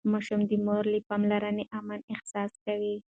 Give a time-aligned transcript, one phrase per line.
[0.13, 2.95] ماشوم د مور له پاملرنې امن احساس کوي.